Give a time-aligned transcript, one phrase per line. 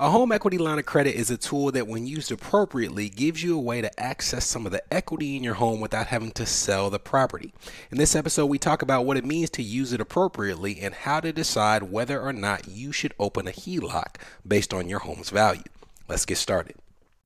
[0.00, 3.54] A home equity line of credit is a tool that, when used appropriately, gives you
[3.54, 6.88] a way to access some of the equity in your home without having to sell
[6.88, 7.52] the property.
[7.90, 11.20] In this episode, we talk about what it means to use it appropriately and how
[11.20, 14.16] to decide whether or not you should open a HELOC
[14.48, 15.64] based on your home's value.
[16.08, 16.76] Let's get started.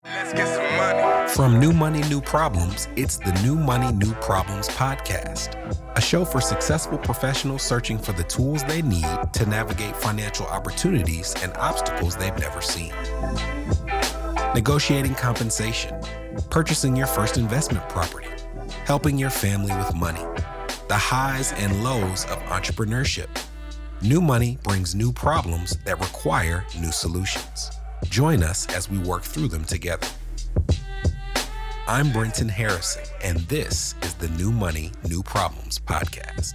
[0.04, 1.28] Let's get some money.
[1.32, 5.56] From New Money, New Problems, it's the New Money, New Problems podcast,
[5.96, 11.34] a show for successful professionals searching for the tools they need to navigate financial opportunities
[11.42, 12.92] and obstacles they've never seen.
[14.54, 15.98] Negotiating compensation,
[16.50, 18.28] purchasing your first investment property,
[18.84, 20.24] helping your family with money,
[20.88, 23.28] the highs and lows of entrepreneurship.
[24.02, 27.73] New money brings new problems that require new solutions.
[28.14, 30.06] Join us as we work through them together.
[31.88, 36.54] I'm Brenton Harrison, and this is the New Money, New Problems podcast.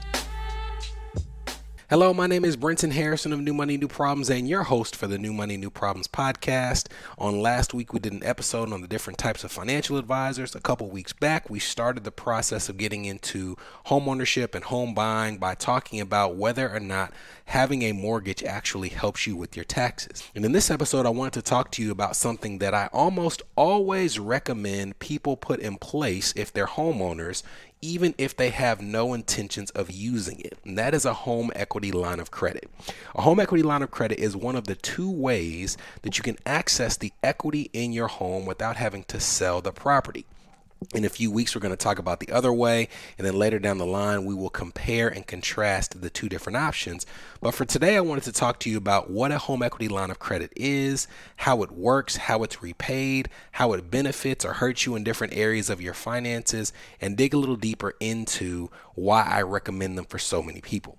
[1.90, 5.08] Hello, my name is Brenton Harrison of New Money, New Problems, and your host for
[5.08, 6.86] the New Money, New Problems podcast.
[7.18, 10.54] On last week, we did an episode on the different types of financial advisors.
[10.54, 14.94] A couple weeks back, we started the process of getting into home ownership and home
[14.94, 17.12] buying by talking about whether or not
[17.46, 20.30] having a mortgage actually helps you with your taxes.
[20.36, 23.42] And in this episode, I wanted to talk to you about something that I almost
[23.56, 27.42] always recommend people put in place if they're homeowners
[27.82, 30.58] even if they have no intentions of using it.
[30.66, 32.70] And that is a home equity line of credit.
[33.16, 36.38] A home equity line of credit is one of the two ways that you can
[36.46, 40.26] access the equity in your home without having to sell the property.
[40.96, 43.60] In a few weeks, we're going to talk about the other way, and then later
[43.60, 47.06] down the line, we will compare and contrast the two different options.
[47.42, 50.10] But for today, I wanted to talk to you about what a home equity line
[50.10, 51.06] of credit is,
[51.36, 55.70] how it works, how it's repaid, how it benefits or hurts you in different areas
[55.70, 56.72] of your finances,
[57.02, 60.98] and dig a little deeper into why I recommend them for so many people.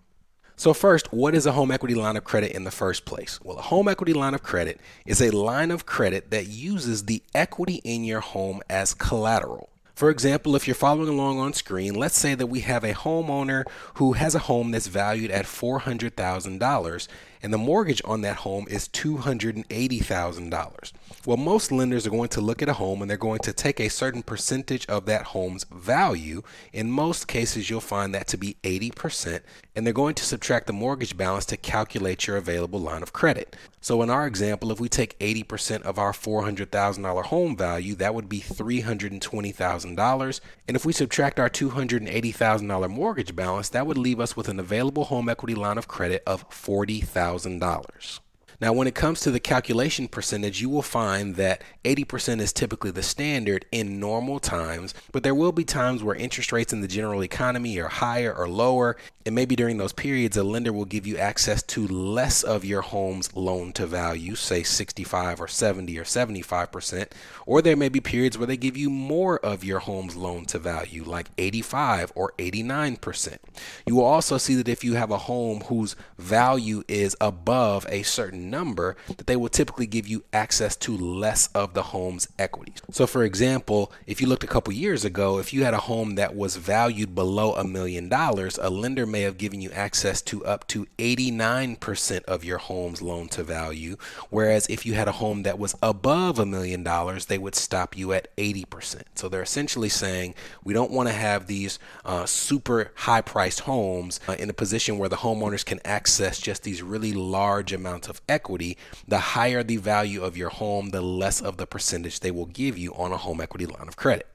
[0.60, 3.40] So, first, what is a home equity line of credit in the first place?
[3.42, 7.22] Well, a home equity line of credit is a line of credit that uses the
[7.34, 9.70] equity in your home as collateral.
[9.94, 13.64] For example, if you're following along on screen, let's say that we have a homeowner
[13.94, 17.08] who has a home that's valued at $400,000
[17.42, 20.92] and the mortgage on that home is $280,000.
[21.26, 23.78] Well, most lenders are going to look at a home and they're going to take
[23.78, 26.42] a certain percentage of that home's value.
[26.72, 29.42] In most cases, you'll find that to be 80%,
[29.76, 33.54] and they're going to subtract the mortgage balance to calculate your available line of credit.
[33.82, 38.28] So, in our example, if we take 80% of our $400,000 home value, that would
[38.28, 40.40] be $320,000.
[40.68, 45.04] And if we subtract our $280,000 mortgage balance, that would leave us with an available
[45.04, 47.29] home equity line of credit of $40,000.
[47.30, 48.20] $1,000.
[48.60, 52.90] Now, when it comes to the calculation percentage, you will find that 80% is typically
[52.90, 56.88] the standard in normal times, but there will be times where interest rates in the
[56.88, 58.98] general economy are higher or lower.
[59.24, 62.82] And maybe during those periods, a lender will give you access to less of your
[62.82, 67.08] home's loan to value, say 65 or 70 or 75%.
[67.46, 70.58] Or there may be periods where they give you more of your home's loan to
[70.58, 73.38] value, like 85 or 89%.
[73.86, 78.02] You will also see that if you have a home whose value is above a
[78.02, 82.78] certain number that they will typically give you access to less of the home's equities.
[82.90, 86.16] So, for example, if you looked a couple years ago, if you had a home
[86.16, 90.44] that was valued below a million dollars, a lender may have given you access to
[90.44, 93.96] up to 89% of your home's loan to value.
[94.30, 97.96] Whereas if you had a home that was above a million dollars, they would stop
[97.96, 99.02] you at 80%.
[99.14, 100.34] So, they're essentially saying
[100.64, 104.98] we don't want to have these uh, super high priced homes uh, in a position
[104.98, 109.62] where the homeowners can access just these really large amounts of equity equity, the higher
[109.62, 113.12] the value of your home, the less of the percentage they will give you on
[113.12, 114.26] a home equity line of credit.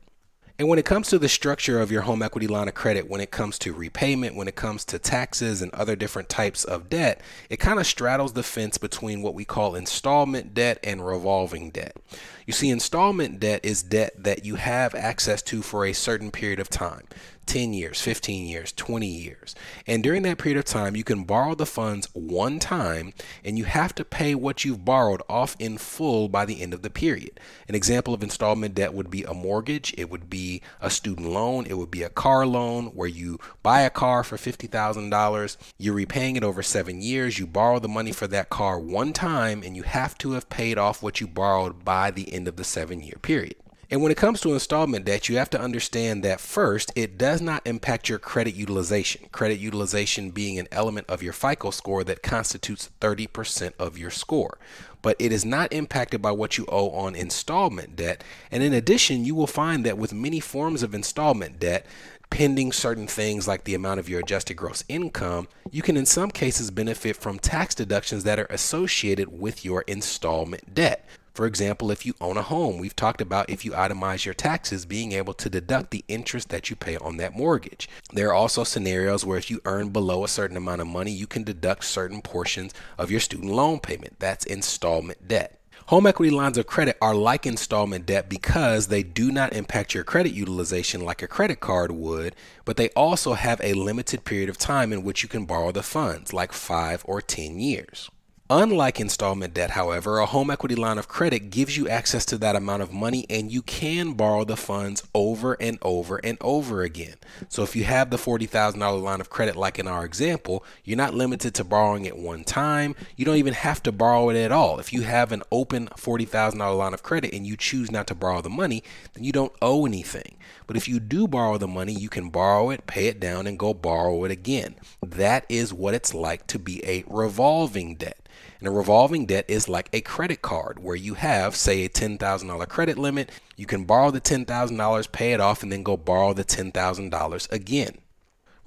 [0.58, 3.20] And when it comes to the structure of your home equity line of credit, when
[3.20, 7.20] it comes to repayment, when it comes to taxes and other different types of debt,
[7.50, 11.98] it kind of straddles the fence between what we call installment debt and revolving debt.
[12.46, 16.60] You see, installment debt is debt that you have access to for a certain period
[16.60, 17.04] of time.
[17.46, 19.56] 10 years, 15 years, 20 years.
[19.88, 23.14] And during that period of time, you can borrow the funds one time
[23.44, 26.82] and you have to pay what you've borrowed off in full by the end of
[26.82, 27.40] the period.
[27.68, 31.66] An example of installment debt would be a mortgage, it would be a student loan,
[31.66, 36.36] it would be a car loan where you buy a car for $50,000, you're repaying
[36.36, 39.84] it over seven years, you borrow the money for that car one time, and you
[39.84, 43.18] have to have paid off what you borrowed by the end of the seven year
[43.22, 43.56] period.
[43.96, 47.40] And when it comes to installment debt, you have to understand that first, it does
[47.40, 49.30] not impact your credit utilization.
[49.32, 54.58] Credit utilization being an element of your FICO score that constitutes 30% of your score.
[55.02, 58.22] But it is not impacted by what you owe on installment debt.
[58.52, 61.86] And in addition, you will find that with many forms of installment debt,
[62.30, 66.32] pending certain things like the amount of your adjusted gross income, you can in some
[66.32, 71.08] cases benefit from tax deductions that are associated with your installment debt.
[71.36, 74.86] For example, if you own a home, we've talked about if you itemize your taxes,
[74.86, 77.90] being able to deduct the interest that you pay on that mortgage.
[78.14, 81.28] There are also scenarios where if you earn below a certain amount of money, you
[81.28, 84.16] can deduct certain portions of your student loan payment.
[84.18, 85.60] That's installment debt.
[85.88, 90.06] Home equity lines of credit are like installment debt because they do not impact your
[90.06, 92.34] credit utilization like a credit card would,
[92.64, 95.84] but they also have a limited period of time in which you can borrow the
[95.84, 98.10] funds, like 5 or 10 years.
[98.52, 102.56] Unlike installment debt, however, a home equity line of credit gives you access to that
[102.56, 107.16] amount of money and you can borrow the funds over and over and over again.
[107.50, 111.16] So if you have the $40,000 line of credit, like in our example, you're not
[111.16, 112.96] limited to borrowing it one time.
[113.16, 114.80] You don't even have to borrow it at all.
[114.80, 118.42] If you have an open $40,000 line of credit and you choose not to borrow
[118.42, 118.84] the money,
[119.16, 120.38] then you don't owe anything.
[120.68, 123.58] But if you do borrow the money, you can borrow it, pay it down, and
[123.58, 124.76] go borrow it again.
[125.04, 128.25] That is what it's like to be a revolving debt.
[128.66, 132.68] And a revolving debt is like a credit card where you have, say, a $10,000
[132.68, 133.30] credit limit.
[133.56, 138.00] You can borrow the $10,000, pay it off, and then go borrow the $10,000 again.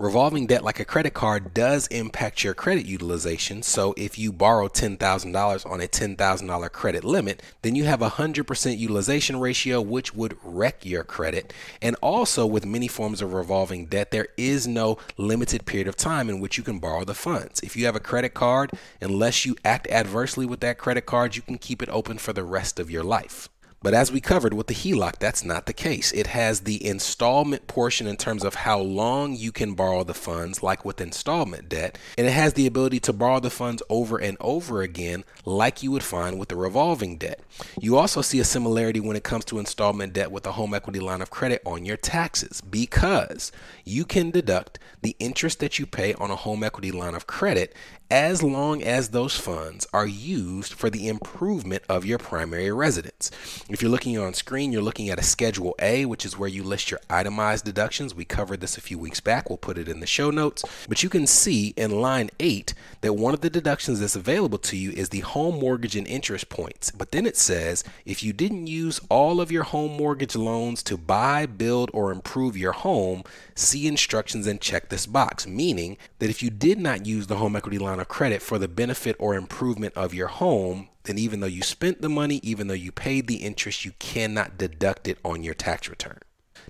[0.00, 3.64] Revolving debt, like a credit card, does impact your credit utilization.
[3.64, 8.78] So if you borrow $10,000 on a $10,000 credit limit, then you have a 100%
[8.78, 11.52] utilization ratio, which would wreck your credit.
[11.82, 16.30] And also, with many forms of revolving debt, there is no limited period of time
[16.30, 17.58] in which you can borrow the funds.
[17.64, 21.42] If you have a credit card, unless you act adversely with that credit card, you
[21.42, 23.48] can keep it open for the rest of your life.
[23.80, 26.10] But as we covered with the HELOC, that's not the case.
[26.12, 30.64] It has the installment portion in terms of how long you can borrow the funds,
[30.64, 34.36] like with installment debt, and it has the ability to borrow the funds over and
[34.40, 37.40] over again, like you would find with the revolving debt.
[37.80, 40.98] You also see a similarity when it comes to installment debt with a home equity
[40.98, 43.52] line of credit on your taxes because
[43.84, 47.74] you can deduct the interest that you pay on a home equity line of credit
[48.10, 53.30] as long as those funds are used for the improvement of your primary residence.
[53.68, 56.62] If you're looking on screen, you're looking at a Schedule A, which is where you
[56.62, 58.14] list your itemized deductions.
[58.14, 59.50] We covered this a few weeks back.
[59.50, 60.64] We'll put it in the show notes.
[60.88, 62.72] But you can see in line 8
[63.02, 66.48] that one of the deductions that's available to you is the home mortgage and interest
[66.48, 66.90] points.
[66.90, 70.96] But then it says if you didn't use all of your home mortgage loans to
[70.96, 73.22] buy, build, or improve your home,
[73.54, 77.54] see instructions and check this box, meaning that if you did not use the home
[77.54, 81.46] equity line of credit for the benefit or improvement of your home, then even though
[81.46, 85.42] you spent the money, even though you paid the interest, you cannot deduct it on
[85.42, 86.18] your tax return.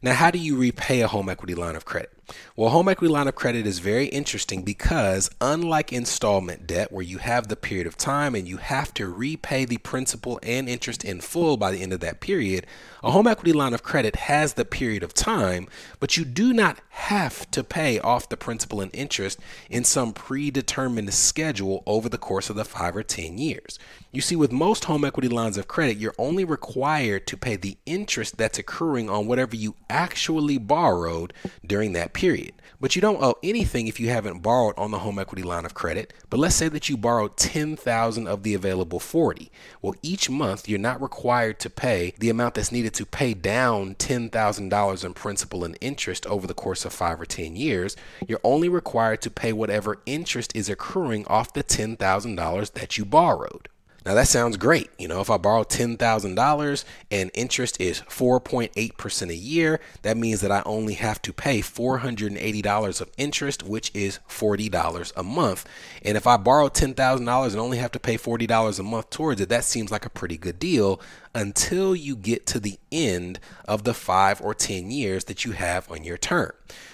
[0.02, 2.17] Now, how do you repay a home equity line of credit?
[2.56, 7.18] Well, home equity line of credit is very interesting because, unlike installment debt, where you
[7.18, 11.20] have the period of time and you have to repay the principal and interest in
[11.20, 12.66] full by the end of that period,
[13.02, 15.68] a home equity line of credit has the period of time,
[16.00, 19.38] but you do not have to pay off the principal and interest
[19.70, 23.78] in some predetermined schedule over the course of the five or 10 years.
[24.10, 27.76] You see, with most home equity lines of credit, you're only required to pay the
[27.86, 31.32] interest that's accruing on whatever you actually borrowed
[31.64, 32.52] during that period.
[32.80, 35.74] But you don't owe anything if you haven't borrowed on the home equity line of
[35.74, 36.12] credit.
[36.28, 39.52] But let's say that you borrowed 10,000 of the available 40.
[39.80, 43.94] Well, each month you're not required to pay the amount that's needed to pay down
[43.94, 47.94] $10,000 in principal and interest over the course of 5 or 10 years.
[48.26, 53.68] You're only required to pay whatever interest is accruing off the $10,000 that you borrowed.
[54.08, 54.88] Now that sounds great.
[54.98, 60.50] You know, if I borrow $10,000 and interest is 4.8% a year, that means that
[60.50, 65.66] I only have to pay $480 of interest, which is $40 a month.
[66.02, 69.50] And if I borrow $10,000 and only have to pay $40 a month towards it,
[69.50, 71.02] that seems like a pretty good deal
[71.34, 75.90] until you get to the end of the 5 or 10 years that you have
[75.90, 76.52] on your term.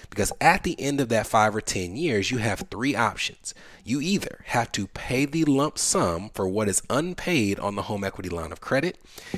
[0.09, 3.53] Because at the end of that five or 10 years, you have three options.
[3.83, 8.03] You either have to pay the lump sum for what is unpaid on the home
[8.03, 8.97] equity line of credit,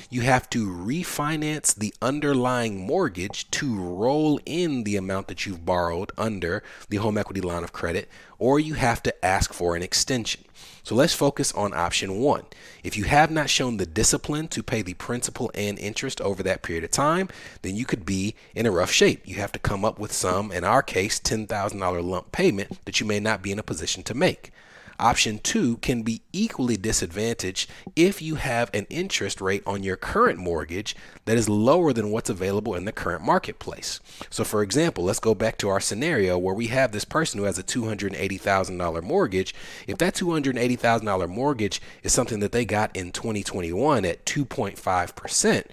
[0.10, 6.12] you have to refinance the underlying mortgage to roll in the amount that you've borrowed
[6.18, 8.10] under the home equity line of credit,
[8.40, 10.44] or you have to ask for an extension.
[10.88, 12.46] So let's focus on option one.
[12.82, 16.62] If you have not shown the discipline to pay the principal and interest over that
[16.62, 17.28] period of time,
[17.62, 19.28] then you could be in a rough shape.
[19.28, 23.06] You have to come up with some, in our case, $10,000 lump payment that you
[23.06, 24.54] may not be in a position to make.
[25.00, 30.40] Option two can be equally disadvantaged if you have an interest rate on your current
[30.40, 34.00] mortgage that is lower than what's available in the current marketplace.
[34.30, 37.46] So, for example, let's go back to our scenario where we have this person who
[37.46, 39.54] has a $280,000 mortgage.
[39.86, 45.64] If that $280,000 mortgage is something that they got in 2021 at 2.5%,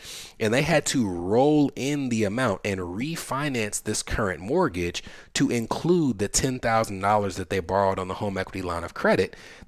[0.41, 5.03] and they had to roll in the amount and refinance this current mortgage
[5.35, 9.14] to include the $10,000 that they borrowed on the home equity line of credit,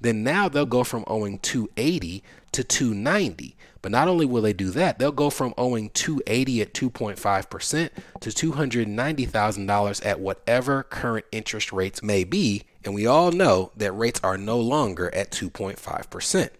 [0.00, 2.22] then now they'll go from owing 280
[2.52, 3.56] to 290.
[3.82, 8.30] But not only will they do that, they'll go from owing 280 at 2.5% to
[8.30, 14.38] $290,000 at whatever current interest rates may be, and we all know that rates are
[14.38, 16.50] no longer at 2.5%.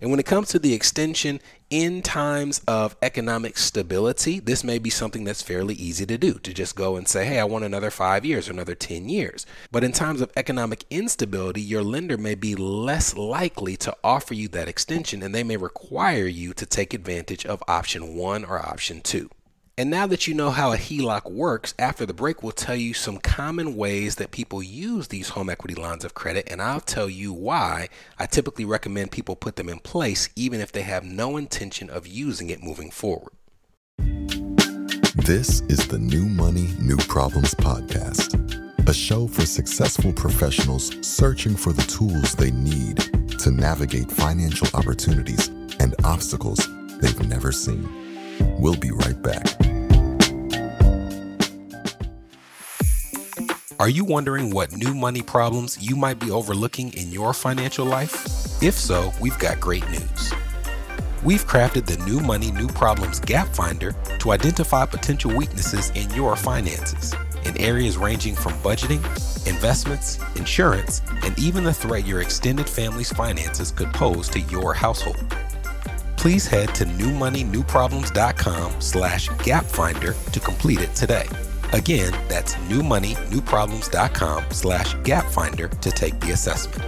[0.00, 4.90] And when it comes to the extension in times of economic stability, this may be
[4.90, 7.90] something that's fairly easy to do to just go and say, hey, I want another
[7.90, 9.46] five years or another 10 years.
[9.70, 14.48] But in times of economic instability, your lender may be less likely to offer you
[14.48, 19.00] that extension and they may require you to take advantage of option one or option
[19.00, 19.30] two.
[19.76, 22.94] And now that you know how a HELOC works, after the break, we'll tell you
[22.94, 27.10] some common ways that people use these home equity lines of credit, and I'll tell
[27.10, 31.36] you why I typically recommend people put them in place even if they have no
[31.36, 33.32] intention of using it moving forward.
[35.16, 41.72] This is the New Money, New Problems podcast, a show for successful professionals searching for
[41.72, 42.98] the tools they need
[43.40, 45.48] to navigate financial opportunities
[45.80, 46.68] and obstacles
[47.00, 47.88] they've never seen.
[48.58, 49.63] We'll be right back.
[53.84, 58.14] Are you wondering what new money problems you might be overlooking in your financial life?
[58.62, 60.32] If so, we've got great news.
[61.22, 66.34] We've crafted the New Money, New Problems Gap Finder to identify potential weaknesses in your
[66.34, 67.14] finances
[67.44, 69.04] in areas ranging from budgeting,
[69.46, 75.22] investments, insurance, and even the threat your extended family's finances could pose to your household
[76.24, 81.26] please head to newmoneynewproblems.com slash gapfinder to complete it today.
[81.74, 86.80] Again, that's newmoneynewproblems.com slash gapfinder to take the assessment.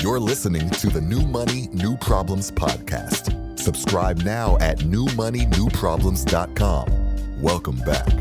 [0.00, 3.58] You're listening to the New Money, New Problems podcast.
[3.58, 7.42] Subscribe now at newmoneynewproblems.com.
[7.42, 8.19] Welcome back.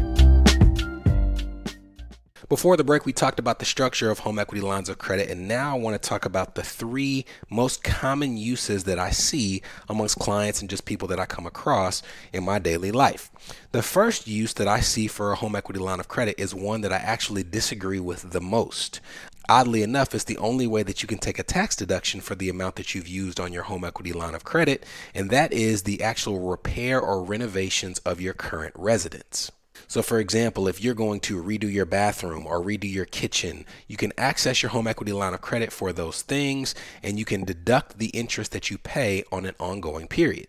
[2.50, 5.48] Before the break, we talked about the structure of home equity lines of credit, and
[5.48, 10.18] now I want to talk about the three most common uses that I see amongst
[10.18, 12.02] clients and just people that I come across
[12.34, 13.30] in my daily life.
[13.72, 16.82] The first use that I see for a home equity line of credit is one
[16.82, 19.00] that I actually disagree with the most.
[19.48, 22.50] Oddly enough, it's the only way that you can take a tax deduction for the
[22.50, 26.02] amount that you've used on your home equity line of credit, and that is the
[26.02, 29.52] actual repair or renovations of your current residence.
[29.88, 33.98] So, for example, if you're going to redo your bathroom or redo your kitchen, you
[33.98, 37.98] can access your home equity line of credit for those things and you can deduct
[37.98, 40.48] the interest that you pay on an ongoing period.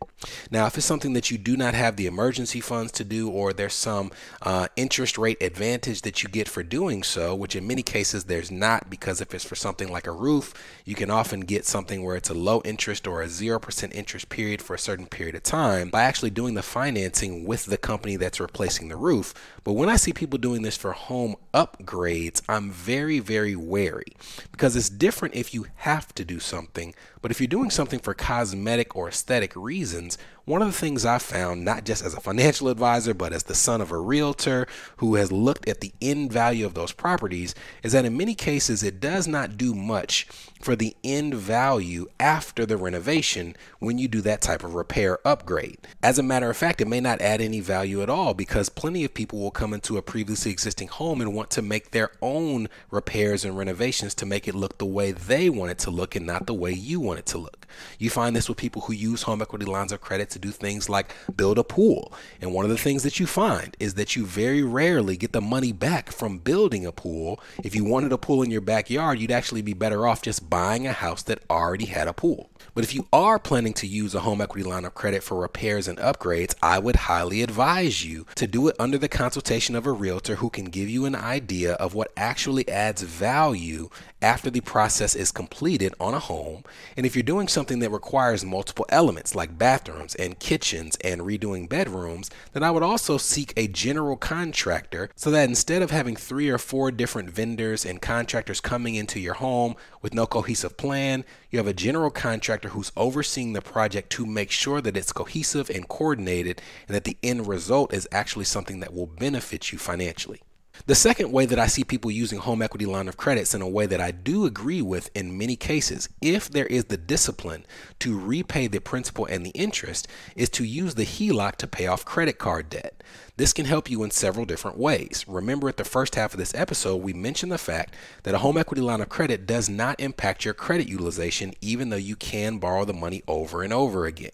[0.51, 3.53] Now, if it's something that you do not have the emergency funds to do, or
[3.53, 4.11] there's some
[4.43, 8.51] uh, interest rate advantage that you get for doing so, which in many cases there's
[8.51, 12.17] not, because if it's for something like a roof, you can often get something where
[12.17, 15.91] it's a low interest or a 0% interest period for a certain period of time
[15.91, 19.35] by actually doing the financing with the company that's replacing the roof
[19.65, 24.13] but when I see people doing this for home upgrades, I'm very, very wary
[24.53, 26.95] because it's different if you have to do something.
[27.21, 30.19] But if you're doing something for cosmetic or aesthetic reasons, Americans
[30.51, 33.55] one of the things I found, not just as a financial advisor, but as the
[33.55, 34.67] son of a realtor
[34.97, 37.55] who has looked at the end value of those properties,
[37.85, 40.27] is that in many cases it does not do much
[40.61, 45.79] for the end value after the renovation when you do that type of repair upgrade.
[46.03, 49.05] As a matter of fact, it may not add any value at all because plenty
[49.05, 52.69] of people will come into a previously existing home and want to make their own
[52.91, 56.27] repairs and renovations to make it look the way they want it to look and
[56.27, 57.67] not the way you want it to look.
[57.99, 60.89] You find this with people who use home equity lines of credit to do things
[60.89, 62.13] like build a pool.
[62.41, 65.41] And one of the things that you find is that you very rarely get the
[65.41, 67.41] money back from building a pool.
[67.63, 70.87] If you wanted a pool in your backyard, you'd actually be better off just buying
[70.87, 72.51] a house that already had a pool.
[72.75, 75.89] But if you are planning to use a home equity line of credit for repairs
[75.89, 79.93] and upgrades, I would highly advise you to do it under the consultation of a
[79.93, 83.91] realtor who can give you an idea of what actually adds value
[84.23, 86.65] after the process is completed on a home.
[86.97, 91.69] And if you're doing something that requires multiple elements like bathrooms and kitchens and redoing
[91.69, 96.49] bedrooms, then I would also seek a general contractor so that instead of having three
[96.49, 101.59] or four different vendors and contractors coming into your home with no cohesive plan, you
[101.59, 105.89] have a general contractor who's overseeing the project to make sure that it's cohesive and
[105.89, 110.43] coordinated and that the end result is actually something that will benefit you financially.
[110.87, 113.69] The second way that I see people using home equity line of credits in a
[113.69, 117.67] way that I do agree with in many cases, if there is the discipline
[117.99, 122.07] to repay the principal and the interest, is to use the HELOC to pay off
[122.07, 123.03] credit card debt.
[123.37, 125.27] This can help you in several different ways.
[125.29, 128.57] Remember, at the first half of this episode, we mentioned the fact that a home
[128.57, 132.87] equity line of credit does not impact your credit utilization, even though you can borrow
[132.87, 134.31] the money over and over again.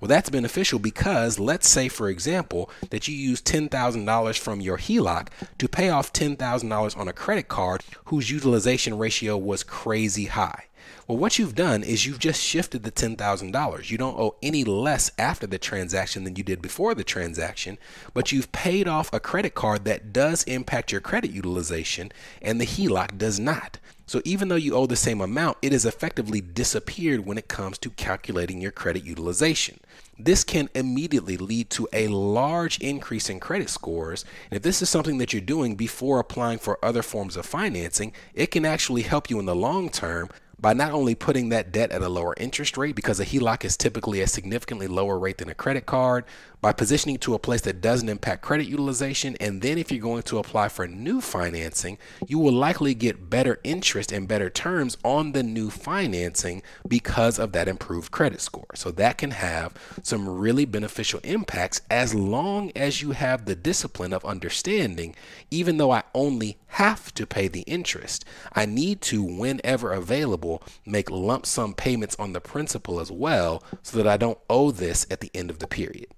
[0.00, 5.28] Well, that's beneficial because let's say, for example, that you use $10,000 from your HELOC
[5.58, 10.64] to pay off $10,000 on a credit card whose utilization ratio was crazy high.
[11.10, 13.90] Well, what you've done is you've just shifted the $10,000.
[13.90, 17.78] You don't owe any less after the transaction than you did before the transaction,
[18.14, 22.64] but you've paid off a credit card that does impact your credit utilization and the
[22.64, 23.80] HELOC does not.
[24.06, 27.76] So even though you owe the same amount, it has effectively disappeared when it comes
[27.78, 29.80] to calculating your credit utilization.
[30.16, 34.24] This can immediately lead to a large increase in credit scores.
[34.48, 38.12] And if this is something that you're doing before applying for other forms of financing,
[38.32, 40.28] it can actually help you in the long term
[40.60, 43.76] by not only putting that debt at a lower interest rate because a HELOC is
[43.76, 46.24] typically a significantly lower rate than a credit card,
[46.60, 49.36] by positioning to a place that doesn't impact credit utilization.
[49.40, 53.58] And then if you're going to apply for new financing, you will likely get better
[53.64, 58.66] interest and better terms on the new financing because of that improved credit score.
[58.74, 64.12] So that can have some really beneficial impacts as long as you have the discipline
[64.12, 65.14] of understanding,
[65.50, 70.49] even though I only have to pay the interest, I need to, whenever available,
[70.84, 75.06] make lump sum payments on the principal as well so that I don't owe this
[75.10, 76.08] at the end of the period.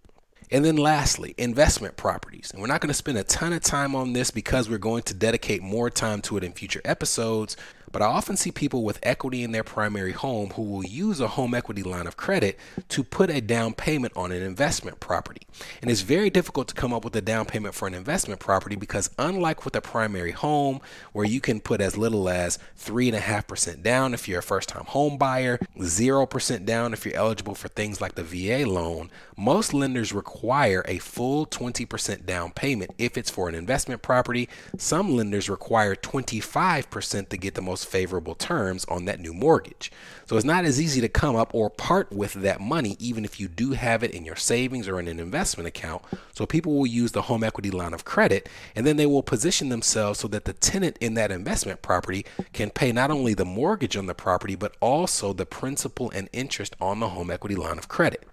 [0.52, 2.50] And then lastly, investment properties.
[2.52, 5.02] And we're not going to spend a ton of time on this because we're going
[5.04, 7.56] to dedicate more time to it in future episodes.
[7.92, 11.28] But I often see people with equity in their primary home who will use a
[11.28, 15.46] home equity line of credit to put a down payment on an investment property.
[15.82, 18.76] And it's very difficult to come up with a down payment for an investment property
[18.76, 20.80] because, unlike with a primary home,
[21.12, 25.18] where you can put as little as 3.5% down if you're a first time home
[25.18, 30.41] buyer, 0% down if you're eligible for things like the VA loan, most lenders require
[30.42, 34.48] a full 20% down payment if it's for an investment property.
[34.76, 39.92] Some lenders require 25% to get the most favorable terms on that new mortgage.
[40.26, 43.38] So it's not as easy to come up or part with that money, even if
[43.38, 46.02] you do have it in your savings or in an investment account.
[46.34, 49.68] So people will use the home equity line of credit and then they will position
[49.68, 53.96] themselves so that the tenant in that investment property can pay not only the mortgage
[53.96, 57.88] on the property, but also the principal and interest on the home equity line of
[57.88, 58.26] credit.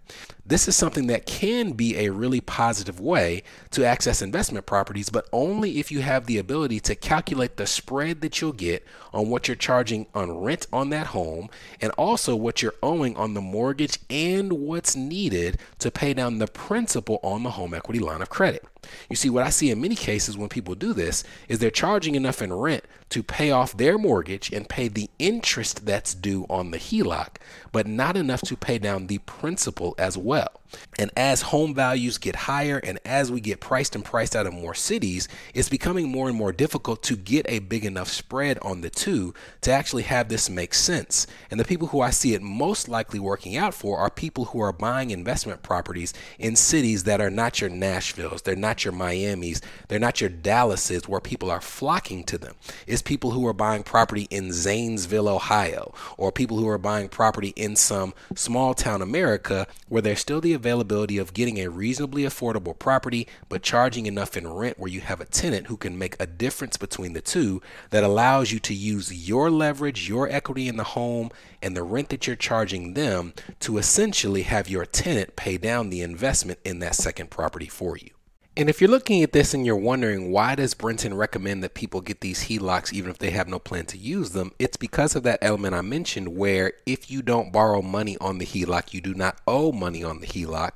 [0.46, 5.28] This is something that can be a really positive way to access investment properties, but
[5.32, 9.48] only if you have the ability to calculate the spread that you'll get on what
[9.48, 11.50] you're charging on rent on that home
[11.82, 16.48] and also what you're owing on the mortgage and what's needed to pay down the
[16.48, 18.66] principal on the home equity line of credit.
[19.10, 22.16] You see, what I see in many cases when people do this is they're charging
[22.16, 26.72] enough in rent to pay off their mortgage and pay the interest that's due on
[26.72, 27.38] the HELOC,
[27.72, 30.62] but not enough to pay down the principal as well.
[30.98, 34.54] And as home values get higher and as we get priced and priced out of
[34.54, 38.82] more cities, it's becoming more and more difficult to get a big enough spread on
[38.82, 41.28] the two to actually have this make sense.
[41.50, 44.62] And the people who I see it most likely working out for are people who
[44.62, 49.62] are buying investment properties in cities that are not your Nashvilles, they're not your Miamis,
[49.88, 52.56] they're not your Dallases where people are flocking to them.
[52.88, 57.54] It's people who are buying property in Zanesville, Ohio, or people who are buying property
[57.56, 62.78] in some small town America where there's still the availability of getting a reasonably affordable
[62.78, 66.28] property, but charging enough in rent where you have a tenant who can make a
[66.28, 70.84] difference between the two that allows you to use your leverage, your equity in the
[70.84, 71.30] home,
[71.62, 76.02] and the rent that you're charging them to essentially have your tenant pay down the
[76.02, 78.19] investment in that second property for you.
[78.60, 82.02] And if you're looking at this and you're wondering why does Brenton recommend that people
[82.02, 85.24] get these HELOCs even if they have no plan to use them, it's because of
[85.24, 89.14] that element I mentioned where if you don't borrow money on the HELOC, you do
[89.14, 90.76] not owe money on the HELOC.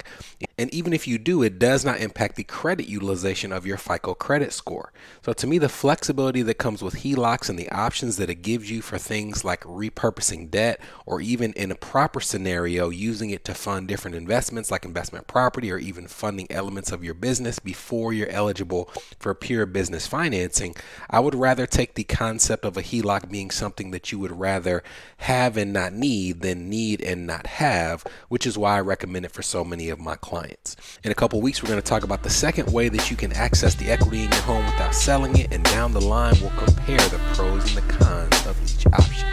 [0.56, 4.14] And even if you do, it does not impact the credit utilization of your FICO
[4.14, 4.94] credit score.
[5.26, 8.70] So to me, the flexibility that comes with HELOCs and the options that it gives
[8.70, 13.56] you for things like repurposing debt or even in a proper scenario, using it to
[13.56, 18.30] fund different investments like investment property or even funding elements of your business before you're
[18.30, 20.76] eligible for pure business financing,
[21.10, 24.84] I would rather take the concept of a HELOC being something that you would rather
[25.18, 29.32] have and not need than need and not have, which is why I recommend it
[29.32, 30.76] for so many of my clients.
[31.04, 33.32] In a couple weeks, we're going to talk about the second way that you can
[33.34, 37.00] access the equity in your home without selling it, and down the line, we'll compare
[37.10, 39.30] the pros and the cons of each option.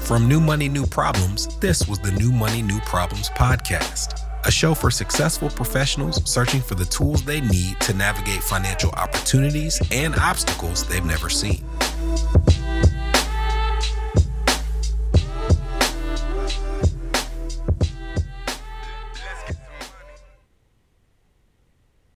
[0.00, 4.20] From New Money, New Problems, this was the New Money, New Problems podcast.
[4.44, 9.80] a show for successful professionals searching for the tools they need to navigate financial opportunities
[9.92, 11.64] and obstacles they've never seen.